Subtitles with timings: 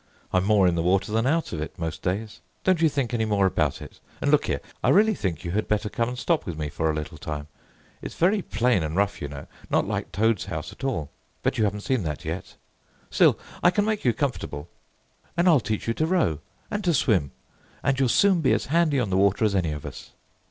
[0.33, 2.39] I'm more in the water than out of it most days.
[2.63, 4.59] Don't you think any more about it; and, look here!
[4.83, 7.45] I really think you had better come and stop with me for a little time.
[8.01, 12.01] It's very plain and rough, you know—not like Toad's house at all—but you haven't seen
[12.01, 12.55] that yet;
[13.11, 14.67] still, I can make you comfortable.
[15.37, 16.39] And I'll teach you to row,
[16.71, 17.29] and to swim,
[17.83, 20.13] and you'll soon be as handy on the water as any of us."